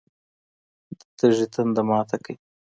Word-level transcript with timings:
د 0.97 1.01
تږي 1.17 1.45
تنده 1.53 1.81
ماته 1.89 2.17
کړئ. 2.23 2.35